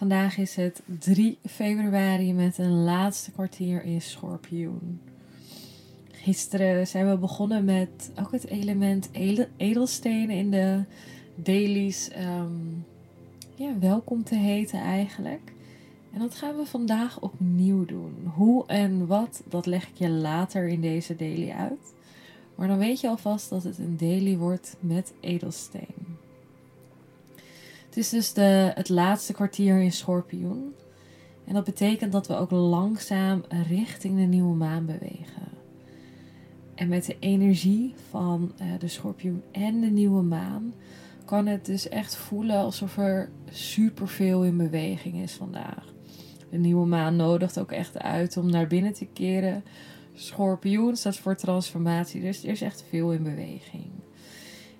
Vandaag 0.00 0.38
is 0.38 0.54
het 0.54 0.82
3 0.98 1.38
februari 1.46 2.32
met 2.32 2.58
een 2.58 2.84
laatste 2.84 3.30
kwartier 3.30 3.84
in 3.84 4.02
Schorpioen. 4.02 5.00
Gisteren 6.10 6.86
zijn 6.86 7.10
we 7.10 7.16
begonnen 7.16 7.64
met 7.64 8.10
ook 8.20 8.32
het 8.32 8.46
element 8.46 9.08
edelstenen 9.56 10.36
in 10.36 10.50
de 10.50 10.82
dailies 11.34 12.08
ehm, 12.08 12.52
ja, 13.54 13.78
welkom 13.78 14.24
te 14.24 14.34
heten 14.34 14.80
eigenlijk. 14.80 15.52
En 16.12 16.18
dat 16.18 16.34
gaan 16.34 16.56
we 16.56 16.66
vandaag 16.66 17.20
opnieuw 17.20 17.84
doen. 17.84 18.14
Hoe 18.34 18.66
en 18.66 19.06
wat, 19.06 19.42
dat 19.48 19.66
leg 19.66 19.88
ik 19.88 19.96
je 19.96 20.08
later 20.08 20.68
in 20.68 20.80
deze 20.80 21.16
daily 21.16 21.50
uit. 21.50 21.94
Maar 22.54 22.68
dan 22.68 22.78
weet 22.78 23.00
je 23.00 23.08
alvast 23.08 23.50
dat 23.50 23.62
het 23.62 23.78
een 23.78 23.96
daily 23.96 24.36
wordt 24.36 24.76
met 24.80 25.12
edelsteen. 25.20 26.09
Het 27.90 27.98
is 27.98 28.08
dus 28.08 28.32
de, 28.32 28.72
het 28.74 28.88
laatste 28.88 29.32
kwartier 29.32 29.80
in 29.80 29.92
Schorpioen. 29.92 30.74
En 31.44 31.54
dat 31.54 31.64
betekent 31.64 32.12
dat 32.12 32.26
we 32.26 32.36
ook 32.36 32.50
langzaam 32.50 33.44
richting 33.68 34.16
de 34.16 34.22
nieuwe 34.22 34.54
maan 34.54 34.86
bewegen. 34.86 35.48
En 36.74 36.88
met 36.88 37.04
de 37.04 37.16
energie 37.18 37.94
van 38.10 38.52
uh, 38.62 38.66
de 38.78 38.88
schorpioen 38.88 39.42
en 39.52 39.80
de 39.80 39.86
nieuwe 39.86 40.22
maan 40.22 40.74
kan 41.24 41.46
het 41.46 41.66
dus 41.66 41.88
echt 41.88 42.16
voelen 42.16 42.56
alsof 42.56 42.96
er 42.96 43.30
superveel 43.50 44.44
in 44.44 44.56
beweging 44.56 45.22
is 45.22 45.32
vandaag. 45.32 45.84
De 46.50 46.58
nieuwe 46.58 46.86
maan 46.86 47.16
nodigt 47.16 47.58
ook 47.58 47.72
echt 47.72 47.98
uit 47.98 48.36
om 48.36 48.50
naar 48.50 48.66
binnen 48.66 48.92
te 48.92 49.06
keren. 49.06 49.64
Schorpioen 50.14 50.96
staat 50.96 51.16
voor 51.16 51.36
transformatie, 51.36 52.20
dus 52.20 52.42
er 52.42 52.50
is 52.50 52.62
echt 52.62 52.84
veel 52.88 53.12
in 53.12 53.22
beweging. 53.22 53.99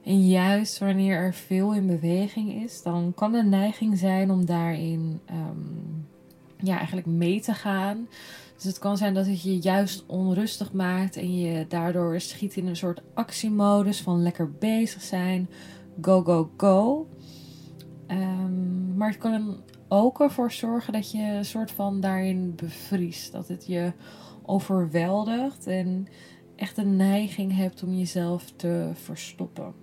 En 0.04 0.28
juist 0.28 0.78
wanneer 0.78 1.16
er 1.16 1.34
veel 1.34 1.74
in 1.74 1.86
beweging 1.86 2.62
is, 2.62 2.82
dan 2.82 3.12
kan 3.14 3.32
de 3.32 3.42
neiging 3.42 3.98
zijn 3.98 4.30
om 4.30 4.44
daarin 4.44 5.20
um, 5.30 6.06
ja, 6.56 6.76
eigenlijk 6.76 7.06
mee 7.06 7.40
te 7.40 7.54
gaan. 7.54 8.08
Dus 8.54 8.64
het 8.64 8.78
kan 8.78 8.96
zijn 8.96 9.14
dat 9.14 9.26
het 9.26 9.42
je 9.42 9.58
juist 9.58 10.04
onrustig 10.06 10.72
maakt 10.72 11.16
en 11.16 11.38
je 11.38 11.66
daardoor 11.68 12.20
schiet 12.20 12.56
in 12.56 12.66
een 12.66 12.76
soort 12.76 13.02
actiemodus 13.14 14.00
van 14.00 14.22
lekker 14.22 14.52
bezig 14.52 15.02
zijn, 15.02 15.48
go, 16.00 16.22
go, 16.22 16.50
go. 16.56 17.08
Um, 18.08 18.96
maar 18.96 19.08
het 19.08 19.18
kan 19.18 19.62
ook 19.88 20.20
ervoor 20.20 20.52
zorgen 20.52 20.92
dat 20.92 21.10
je 21.10 21.22
een 21.22 21.44
soort 21.44 21.70
van 21.70 22.00
daarin 22.00 22.52
bevriest. 22.56 23.32
Dat 23.32 23.48
het 23.48 23.66
je 23.66 23.92
overweldigt 24.42 25.66
en 25.66 26.06
echt 26.56 26.78
een 26.78 26.96
neiging 26.96 27.56
hebt 27.56 27.82
om 27.82 27.94
jezelf 27.94 28.52
te 28.56 28.90
verstoppen. 28.94 29.79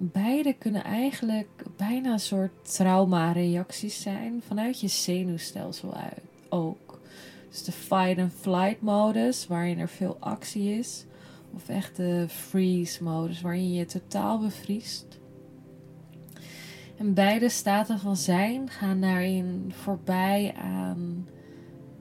Beide 0.00 0.52
kunnen 0.52 0.84
eigenlijk 0.84 1.48
bijna 1.76 2.12
een 2.12 2.20
soort 2.20 2.74
trauma-reacties 2.74 4.02
zijn 4.02 4.42
vanuit 4.46 4.80
je 4.80 4.88
zenuwstelsel 4.88 5.94
uit 5.94 6.22
ook. 6.48 7.00
Dus 7.50 7.64
de 7.64 7.72
fight 7.72 8.18
and 8.18 8.32
flight 8.32 8.80
modus, 8.80 9.46
waarin 9.46 9.78
er 9.78 9.88
veel 9.88 10.16
actie 10.20 10.78
is. 10.78 11.04
Of 11.54 11.68
echt 11.68 11.96
de 11.96 12.24
freeze 12.28 13.02
modus, 13.02 13.40
waarin 13.40 13.68
je 13.68 13.78
je 13.78 13.86
totaal 13.86 14.38
bevriest. 14.38 15.18
En 16.96 17.14
beide 17.14 17.48
staten 17.48 17.98
van 17.98 18.16
zijn 18.16 18.68
gaan 18.68 19.00
daarin 19.00 19.72
voorbij 19.82 20.54
aan 20.56 21.28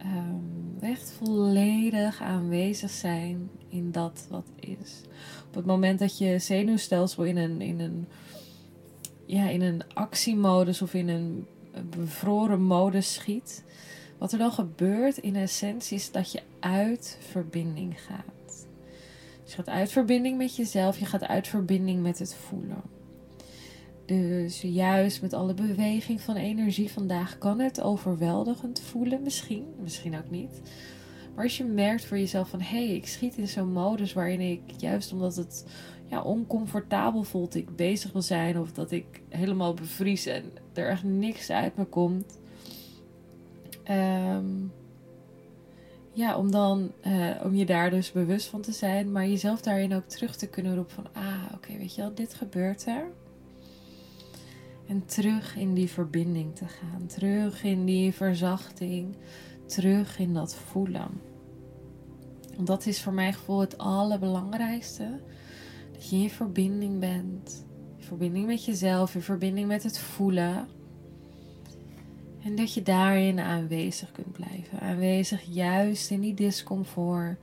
um, 0.02 0.57
echt 0.82 1.12
volledig 1.12 2.22
aanwezig 2.22 2.90
zijn 2.90 3.50
in 3.70 3.92
dat 3.92 4.28
wat 4.30 4.48
is. 4.60 5.02
Op 5.48 5.56
het 5.56 5.66
moment 5.66 6.00
dat 6.00 6.18
je 6.18 6.40
zenuwstelsel 6.40 7.24
in 7.24 7.38
een, 7.38 7.62
in 7.62 7.80
een, 7.80 8.08
ja, 9.26 9.50
in 9.50 9.62
een 9.62 9.84
actiemodus 9.94 10.82
of 10.82 10.94
in 10.94 11.08
een 11.08 11.48
bevroren 11.90 12.62
modus 12.62 13.14
schiet, 13.14 13.64
wat 14.18 14.32
er 14.32 14.38
dan 14.38 14.52
gebeurt 14.52 15.18
in 15.18 15.36
essentie 15.36 15.98
is 15.98 16.12
dat 16.12 16.32
je 16.32 16.42
uit 16.60 17.18
verbinding 17.30 18.02
gaat. 18.02 18.68
Je 19.44 19.54
gaat 19.54 19.70
uit 19.70 19.92
verbinding 19.92 20.38
met 20.38 20.56
jezelf, 20.56 21.00
je 21.00 21.06
gaat 21.06 21.28
uit 21.28 21.48
verbinding 21.48 22.02
met 22.02 22.20
het 22.20 22.36
voelen. 22.36 22.97
Dus 24.08 24.62
juist 24.62 25.22
met 25.22 25.34
alle 25.34 25.54
beweging 25.54 26.22
van 26.22 26.36
energie 26.36 26.92
vandaag 26.92 27.38
kan 27.38 27.60
het 27.60 27.82
overweldigend 27.82 28.80
voelen, 28.80 29.22
misschien, 29.22 29.66
misschien 29.82 30.18
ook 30.18 30.30
niet. 30.30 30.62
Maar 31.36 31.44
als 31.44 31.58
je 31.58 31.64
merkt 31.64 32.06
voor 32.06 32.18
jezelf 32.18 32.50
van 32.50 32.62
hé, 32.62 32.86
hey, 32.86 32.96
ik 32.96 33.08
schiet 33.08 33.38
in 33.38 33.48
zo'n 33.48 33.72
modus 33.72 34.14
waarin 34.14 34.42
ik 34.42 34.62
juist 34.78 35.12
omdat 35.12 35.36
het 35.36 35.66
ja, 36.06 36.22
oncomfortabel 36.22 37.24
voelt, 37.24 37.56
ik 37.56 37.76
bezig 37.76 38.12
wil 38.12 38.22
zijn 38.22 38.60
of 38.60 38.72
dat 38.72 38.92
ik 38.92 39.22
helemaal 39.30 39.74
bevries 39.74 40.26
en 40.26 40.44
er 40.74 40.90
echt 40.90 41.04
niks 41.04 41.50
uit 41.50 41.78
me 41.78 41.86
komt. 41.86 42.40
Um, 43.90 44.72
ja, 46.14 46.38
om 46.38 46.52
dan 46.52 46.92
uh, 47.08 47.30
om 47.44 47.56
je 47.56 47.66
daar 47.66 47.90
dus 47.90 48.12
bewust 48.12 48.48
van 48.48 48.62
te 48.62 48.72
zijn, 48.72 49.12
maar 49.12 49.28
jezelf 49.28 49.62
daarin 49.62 49.94
ook 49.94 50.06
terug 50.06 50.36
te 50.36 50.48
kunnen 50.48 50.76
roepen 50.76 50.96
van 50.96 51.08
ah, 51.14 51.44
oké, 51.56 51.78
weet 51.78 51.96
je 51.96 52.02
wel, 52.02 52.14
dit 52.14 52.34
gebeurt 52.34 52.86
er. 52.86 53.12
En 54.88 55.06
terug 55.06 55.56
in 55.56 55.74
die 55.74 55.90
verbinding 55.90 56.56
te 56.56 56.68
gaan, 56.68 57.06
terug 57.06 57.64
in 57.64 57.86
die 57.86 58.14
verzachting, 58.14 59.16
terug 59.66 60.20
in 60.20 60.34
dat 60.34 60.56
voelen. 60.56 61.10
Dat 62.60 62.86
is 62.86 63.02
voor 63.02 63.14
mijn 63.14 63.34
gevoel 63.34 63.60
het 63.60 63.78
allerbelangrijkste. 63.78 65.20
Dat 65.92 66.10
je 66.10 66.16
in 66.16 66.30
verbinding 66.30 67.00
bent. 67.00 67.66
In 67.98 68.04
verbinding 68.04 68.46
met 68.46 68.66
jezelf, 68.66 69.16
in 69.16 69.22
verbinding 69.22 69.68
met 69.68 69.84
het 69.84 70.00
voelen. 70.00 70.68
En 72.44 72.56
dat 72.56 72.74
je 72.74 72.84
daarin 72.84 73.40
aanwezig 73.40 74.12
kunt 74.12 74.32
blijven. 74.32 74.80
Aanwezig 74.80 75.42
juist 75.42 76.12
in 76.12 76.20
die 76.20 76.34
discomfort. 76.34 77.38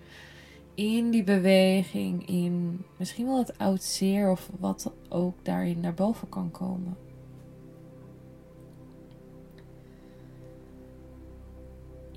In 0.75 1.10
die 1.10 1.25
beweging. 1.25 2.28
In 2.28 2.84
misschien 2.97 3.27
wel 3.27 3.38
het 3.38 3.59
oud 3.59 3.83
zeer 3.83 4.31
of 4.31 4.50
wat 4.59 4.93
ook 5.09 5.44
daarin 5.44 5.81
naar 5.81 5.94
boven 5.94 6.28
kan 6.28 6.50
komen. 6.50 6.97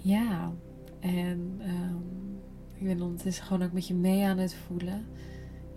Ja, 0.01 0.53
en 0.99 1.61
um, 1.61 2.41
ik 2.73 2.85
ben 2.85 3.01
ondertussen 3.01 3.45
gewoon 3.45 3.67
ook 3.67 3.73
met 3.73 3.87
je 3.87 3.93
mee 3.93 4.25
aan 4.25 4.37
het 4.37 4.55
voelen. 4.55 5.05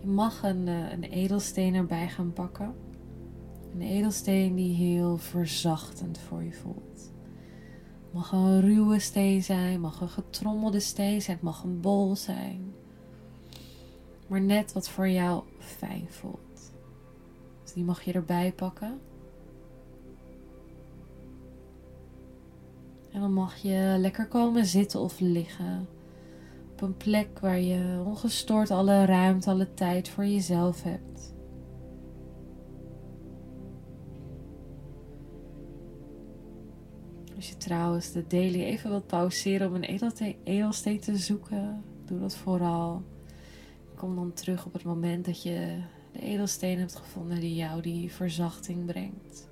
Je 0.00 0.06
mag 0.06 0.42
een, 0.42 0.66
uh, 0.66 0.92
een 0.92 1.03
edelsteen 1.03 1.75
erbij 1.75 2.08
gaan 2.08 2.32
pakken. 2.32 2.75
Een 3.75 3.82
edelsteen 3.82 4.54
die 4.54 4.75
heel 4.75 5.16
verzachtend 5.16 6.19
voor 6.19 6.42
je 6.42 6.53
voelt. 6.53 7.12
Het 8.04 8.12
mag 8.12 8.32
een 8.32 8.60
ruwe 8.60 8.98
steen 8.98 9.42
zijn, 9.42 9.80
mag 9.80 10.00
een 10.00 10.09
getrommelde 10.09 10.80
steen 10.80 11.22
zijn, 11.22 11.36
het 11.36 11.44
mag 11.44 11.62
een 11.62 11.80
bol 11.80 12.16
zijn. 12.16 12.75
Maar 14.26 14.41
net 14.41 14.72
wat 14.72 14.88
voor 14.88 15.09
jou 15.09 15.42
fijn 15.59 16.06
voelt. 16.09 16.72
Dus 17.62 17.72
die 17.72 17.84
mag 17.84 18.03
je 18.03 18.12
erbij 18.12 18.53
pakken. 18.53 19.00
En 23.12 23.21
dan 23.21 23.33
mag 23.33 23.57
je 23.57 23.97
lekker 23.98 24.27
komen 24.28 24.66
zitten 24.66 25.01
of 25.01 25.21
liggen. 25.21 25.89
Op 26.72 26.80
een 26.83 26.97
plek 26.97 27.39
waar 27.39 27.60
je 27.60 28.03
ongestoord 28.07 28.71
alle 28.71 29.04
ruimte, 29.04 29.51
alle 29.51 29.74
tijd 29.74 30.09
voor 30.09 30.27
jezelf 30.27 30.83
hebt. 30.83 31.34
Als 37.36 37.48
je 37.48 37.57
trouwens 37.57 38.12
de 38.12 38.27
daily 38.27 38.62
even 38.62 38.91
wilt 38.91 39.07
pauzeren 39.07 39.68
om 39.68 39.74
een 39.74 39.98
edelsteen 40.45 41.01
te 41.01 41.16
zoeken, 41.16 41.84
doe 42.04 42.21
dat 42.21 42.36
vooral. 42.36 43.03
Kom 43.95 44.15
dan 44.15 44.33
terug 44.33 44.66
op 44.66 44.72
het 44.72 44.84
moment 44.84 45.24
dat 45.24 45.42
je 45.42 45.78
de 46.12 46.21
edelsteen 46.21 46.78
hebt 46.78 46.97
gevonden 46.97 47.41
die 47.41 47.54
jou 47.54 47.83
die 47.83 48.12
verzachting 48.12 48.84
brengt. 48.86 49.49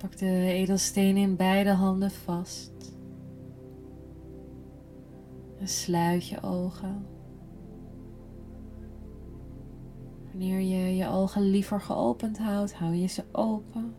Pak 0.00 0.18
de 0.18 0.46
edelsteen 0.52 1.16
in 1.16 1.36
beide 1.36 1.70
handen 1.70 2.10
vast. 2.10 2.72
En 5.58 5.68
sluit 5.68 6.26
je 6.26 6.42
ogen. 6.42 7.06
Wanneer 10.30 10.60
je 10.60 10.96
je 10.96 11.08
ogen 11.08 11.42
liever 11.42 11.80
geopend 11.80 12.38
houdt, 12.38 12.74
hou 12.74 12.94
je 12.94 13.06
ze 13.06 13.24
open. 13.32 13.94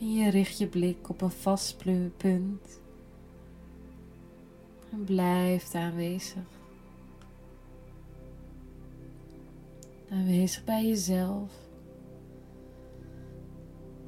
En 0.00 0.14
je 0.14 0.30
richt 0.30 0.58
je 0.58 0.66
blik 0.66 1.08
op 1.08 1.20
een 1.20 1.30
vast 1.30 1.76
punt. 2.16 2.80
En 4.92 5.04
blijft 5.04 5.74
aanwezig. 5.74 6.46
Aanwezig 10.10 10.64
bij 10.64 10.86
jezelf. 10.86 11.65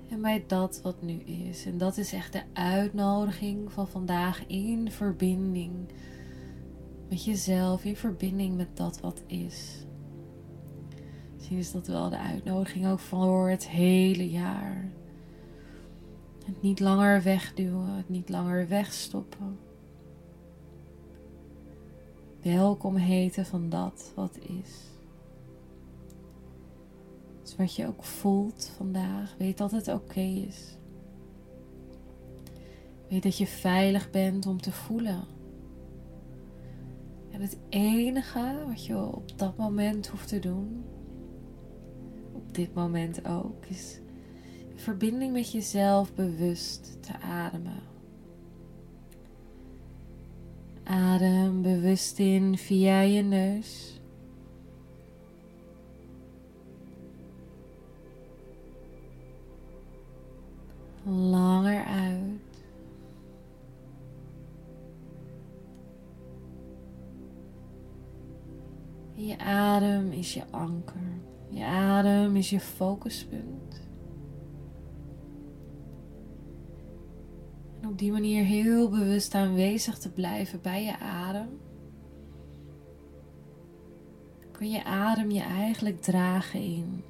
En 0.08 0.20
bij 0.22 0.44
dat 0.46 0.81
wat 0.82 1.02
nu 1.02 1.14
is. 1.14 1.66
En 1.66 1.78
dat 1.78 1.96
is 1.96 2.12
echt 2.12 2.32
de 2.32 2.43
uitnodiging 2.52 3.72
van 3.72 3.88
vandaag 3.88 4.46
in 4.46 4.90
verbinding 4.90 5.72
met 7.08 7.25
jezelf, 7.25 7.84
in 7.84 7.96
verbinding 7.96 8.56
met 8.56 8.76
dat 8.76 9.00
wat 9.00 9.22
is. 9.26 9.87
Misschien 11.34 11.58
is 11.58 11.72
dat 11.72 11.87
wel 11.87 12.10
de 12.10 12.19
uitnodiging 12.19 12.87
ook 12.87 12.99
voor 12.99 13.49
het 13.49 13.69
hele 13.69 14.31
jaar. 14.31 14.90
Het 16.44 16.62
niet 16.62 16.81
langer 16.81 17.22
wegduwen, 17.22 17.94
het 17.94 18.08
niet 18.08 18.28
langer 18.28 18.69
wegstoppen. 18.69 19.58
Welkom 22.43 22.96
heten 22.96 23.46
van 23.46 23.69
dat 23.69 24.12
wat 24.14 24.38
is. 24.38 24.97
Wat 27.58 27.75
je 27.75 27.87
ook 27.87 28.05
voelt 28.05 28.72
vandaag, 28.76 29.34
weet 29.38 29.58
dat 29.58 29.70
het 29.70 29.88
oké 29.88 30.20
is. 30.20 30.76
Weet 33.08 33.22
dat 33.22 33.38
je 33.38 33.46
veilig 33.46 34.10
bent 34.10 34.46
om 34.46 34.60
te 34.60 34.72
voelen. 34.72 35.25
En 37.31 37.40
het 37.40 37.58
enige 37.69 38.64
wat 38.66 38.84
je 38.84 38.96
op 38.96 39.38
dat 39.38 39.56
moment 39.56 40.06
hoeft 40.06 40.28
te 40.28 40.38
doen, 40.38 40.84
op 42.32 42.55
dit 42.55 42.75
moment 42.75 43.26
ook, 43.28 43.66
is 43.66 44.00
in 44.70 44.78
verbinding 44.78 45.32
met 45.32 45.52
jezelf 45.52 46.14
bewust 46.14 47.02
te 47.02 47.20
ademen. 47.20 47.82
Adem 50.84 51.62
bewust 51.62 52.19
in 52.19 52.58
via 52.58 53.00
je 53.00 53.22
neus. 53.22 53.97
Langer 61.08 61.84
uit. 61.84 62.40
Je 69.14 69.38
adem 69.38 70.12
is 70.12 70.34
je 70.34 70.43
anker. 70.50 71.20
Je 71.49 71.64
adem 71.64 72.37
is 72.37 72.50
je 72.50 72.60
focuspunt. 72.60 73.81
En 77.81 77.88
op 77.88 77.99
die 77.99 78.12
manier 78.12 78.44
heel 78.44 78.88
bewust 78.88 79.34
aanwezig 79.34 79.99
te 79.99 80.12
blijven 80.12 80.60
bij 80.62 80.84
je 80.84 80.99
adem. 80.99 81.60
Kun 84.52 84.70
je 84.70 84.84
adem 84.84 85.31
je 85.31 85.43
eigenlijk 85.43 86.02
dragen 86.02 86.60
in. 86.60 87.05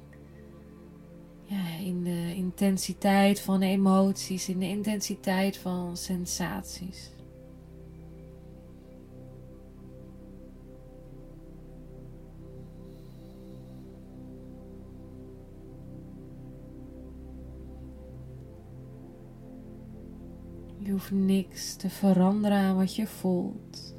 Intensiteit 2.59 3.39
van 3.39 3.61
emoties, 3.61 4.49
in 4.49 4.59
de 4.59 4.65
intensiteit 4.65 5.57
van 5.57 5.97
sensaties. 5.97 7.11
Je 20.77 20.91
hoeft 20.91 21.11
niks 21.11 21.75
te 21.75 21.89
veranderen 21.89 22.57
aan 22.57 22.75
wat 22.75 22.95
je 22.95 23.07
voelt. 23.07 23.95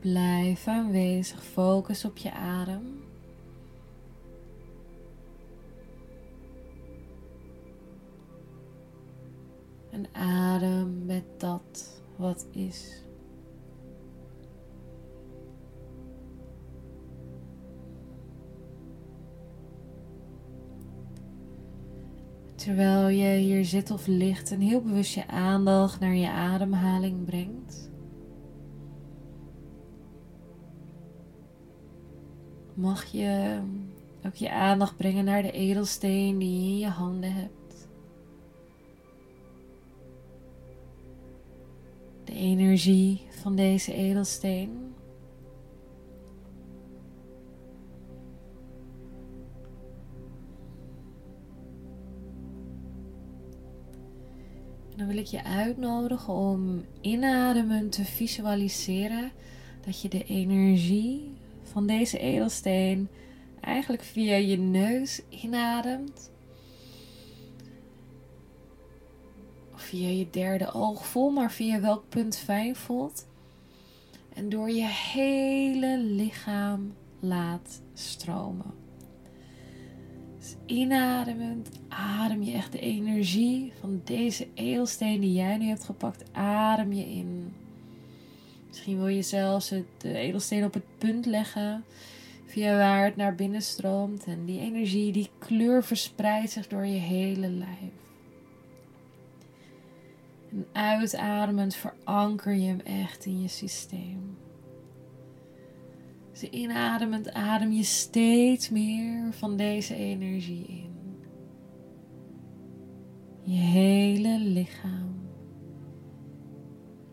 Blijf 0.00 0.66
aanwezig, 0.66 1.44
focus 1.44 2.04
op 2.04 2.16
je 2.16 2.32
adem. 2.32 3.09
Adem 10.20 11.04
met 11.06 11.24
dat 11.38 12.02
wat 12.16 12.46
is. 12.50 13.04
Terwijl 22.54 23.08
je 23.08 23.38
hier 23.38 23.64
zit 23.64 23.90
of 23.90 24.06
ligt 24.06 24.50
en 24.50 24.60
heel 24.60 24.80
bewust 24.80 25.14
je 25.14 25.26
aandacht 25.26 26.00
naar 26.00 26.14
je 26.14 26.30
ademhaling 26.30 27.24
brengt. 27.24 27.90
Mag 32.74 33.04
je 33.04 33.60
ook 34.26 34.34
je 34.34 34.50
aandacht 34.50 34.96
brengen 34.96 35.24
naar 35.24 35.42
de 35.42 35.52
edelsteen 35.52 36.38
die 36.38 36.60
je 36.60 36.70
in 36.70 36.78
je 36.78 36.88
handen 36.88 37.32
hebt. 37.32 37.59
De 42.30 42.36
energie 42.36 43.20
van 43.30 43.56
deze 43.56 43.94
edelsteen. 43.94 44.94
dan 54.96 55.06
wil 55.06 55.18
ik 55.18 55.26
je 55.26 55.44
uitnodigen 55.44 56.32
om 56.32 56.84
inademend 57.00 57.92
te 57.92 58.04
visualiseren 58.04 59.30
dat 59.86 60.00
je 60.00 60.08
de 60.08 60.24
energie 60.24 61.32
van 61.62 61.86
deze 61.86 62.18
edelsteen 62.18 63.08
eigenlijk 63.60 64.02
via 64.02 64.36
je 64.36 64.58
neus 64.58 65.20
inademt. 65.28 66.30
Via 69.90 70.08
je 70.08 70.30
derde 70.30 70.72
oog 70.72 71.06
vol, 71.06 71.30
maar 71.30 71.52
via 71.52 71.80
welk 71.80 72.04
punt 72.08 72.36
fijn 72.36 72.76
voelt. 72.76 73.26
En 74.34 74.48
door 74.48 74.70
je 74.70 74.86
hele 74.86 75.98
lichaam 75.98 76.92
laat 77.20 77.80
stromen. 77.94 78.74
Dus 80.38 80.54
inademend 80.66 81.68
adem 81.88 82.42
je 82.42 82.52
echt 82.52 82.72
de 82.72 82.78
energie 82.78 83.72
van 83.80 84.00
deze 84.04 84.48
eelsteen 84.54 85.20
die 85.20 85.32
jij 85.32 85.56
nu 85.56 85.66
hebt 85.66 85.84
gepakt, 85.84 86.32
adem 86.32 86.92
je 86.92 87.04
in. 87.10 87.52
Misschien 88.68 88.98
wil 88.98 89.08
je 89.08 89.22
zelfs 89.22 89.68
de 89.98 90.14
edelsteen 90.14 90.64
op 90.64 90.74
het 90.74 90.98
punt 90.98 91.26
leggen 91.26 91.84
via 92.46 92.76
waar 92.76 93.04
het 93.04 93.16
naar 93.16 93.34
binnen 93.34 93.62
stroomt. 93.62 94.24
En 94.24 94.44
die 94.44 94.60
energie, 94.60 95.12
die 95.12 95.30
kleur 95.38 95.84
verspreidt 95.84 96.50
zich 96.50 96.68
door 96.68 96.86
je 96.86 96.98
hele 96.98 97.48
lijf. 97.48 98.09
En 100.52 100.66
uitademend 100.72 101.74
veranker 101.74 102.54
je 102.54 102.66
hem 102.66 102.80
echt 102.80 103.24
in 103.24 103.42
je 103.42 103.48
systeem. 103.48 104.38
Dus 106.30 106.42
inademend 106.42 107.32
adem 107.32 107.72
je 107.72 107.82
steeds 107.82 108.70
meer 108.70 109.32
van 109.32 109.56
deze 109.56 109.94
energie 109.94 110.66
in. 110.66 110.90
Je 113.42 113.58
hele 113.58 114.38
lichaam. 114.38 115.20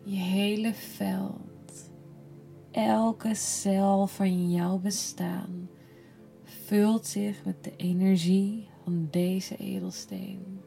Je 0.04 0.16
hele 0.16 0.74
veld. 0.74 1.90
Elke 2.70 3.34
cel 3.34 4.06
van 4.06 4.50
jouw 4.50 4.78
bestaan 4.78 5.68
vult 6.44 7.06
zich 7.06 7.44
met 7.44 7.64
de 7.64 7.76
energie 7.76 8.68
van 8.84 9.08
deze 9.10 9.56
edelsteen. 9.56 10.60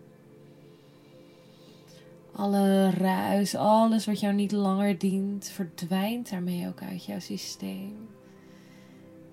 Alle 2.42 2.90
ruis, 2.90 3.56
alles 3.56 4.06
wat 4.06 4.20
jou 4.20 4.34
niet 4.34 4.52
langer 4.52 4.98
dient, 4.98 5.50
verdwijnt 5.50 6.30
daarmee 6.30 6.68
ook 6.68 6.82
uit 6.82 7.06
jouw 7.06 7.20
systeem. 7.20 8.10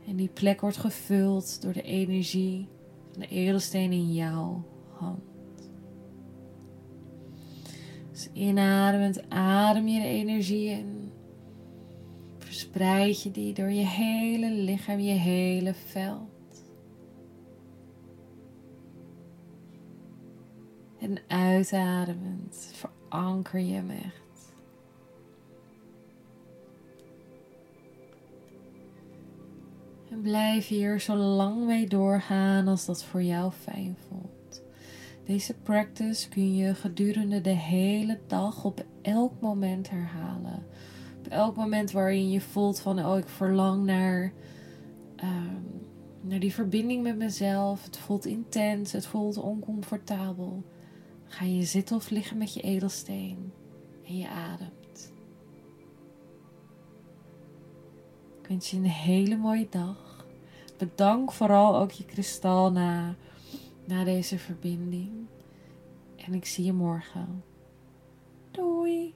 En 0.07 0.17
die 0.17 0.29
plek 0.29 0.61
wordt 0.61 0.77
gevuld 0.77 1.63
door 1.63 1.73
de 1.73 1.83
energie 1.83 2.69
van 3.13 3.21
de 3.21 3.29
edelsteen 3.29 3.93
in 3.93 4.13
jouw 4.13 4.65
hand. 4.93 5.21
Dus 8.11 8.29
inademend 8.33 9.31
adem 9.31 9.89
je 9.89 10.01
de 10.01 10.07
energie 10.07 10.69
in. 10.71 11.13
Verspreid 12.39 13.23
je 13.23 13.31
die 13.31 13.53
door 13.53 13.71
je 13.71 13.87
hele 13.87 14.51
lichaam, 14.51 14.99
je 14.99 15.13
hele 15.13 15.75
veld. 15.75 16.38
En 21.09 21.19
uitademend 21.27 22.73
veranker 22.73 23.61
je 23.61 23.73
hem 23.73 23.91
echt. 23.91 24.55
En 30.11 30.21
blijf 30.21 30.67
hier 30.67 31.01
zo 31.01 31.15
lang 31.17 31.67
mee 31.67 31.87
doorgaan 31.87 32.69
als 32.69 32.87
dat 32.87 33.05
voor 33.05 33.23
jou 33.23 33.53
fijn 33.53 33.97
voelt. 34.09 34.63
Deze 35.25 35.55
practice 35.55 36.29
kun 36.29 36.57
je 36.57 36.75
gedurende 36.75 37.41
de 37.41 37.51
hele 37.51 38.21
dag 38.27 38.65
op 38.65 38.85
elk 39.03 39.41
moment 39.41 39.91
herhalen. 39.91 40.67
Op 41.19 41.27
elk 41.29 41.57
moment 41.57 41.91
waarin 41.91 42.31
je 42.31 42.41
voelt 42.41 42.81
van 42.81 43.05
oh 43.05 43.19
ik 43.19 43.29
verlang 43.29 43.85
naar, 43.85 44.33
um, 45.25 45.87
naar 46.21 46.41
die 46.41 46.55
verbinding 46.55 47.03
met 47.03 47.17
mezelf. 47.17 47.85
Het 47.85 47.99
voelt 47.99 48.27
intens, 48.27 48.93
het 48.93 49.07
voelt 49.07 49.37
oncomfortabel. 49.37 50.65
Ga 51.29 51.45
je 51.45 51.65
zitten 51.65 51.97
of 51.97 52.11
liggen 52.11 52.39
met 52.39 52.55
je 52.55 52.61
edelsteen 52.61 53.53
en 54.07 54.17
je 54.17 54.29
ademt. 54.29 55.13
Ik 58.41 58.49
wens 58.49 58.71
je 58.71 58.77
een 58.77 58.85
hele 58.85 59.37
mooie 59.37 59.67
dag. 59.71 60.27
Bedank 60.79 61.33
vooral 61.33 61.77
ook 61.77 61.91
je 61.91 62.05
kristal 62.05 62.73
na, 62.73 63.15
na 63.85 64.05
deze 64.05 64.39
verbinding. 64.39 65.27
En 66.17 66.35
ik 66.35 66.45
zie 66.45 66.65
je 66.65 66.73
morgen. 66.73 67.45
Doei! 68.51 69.15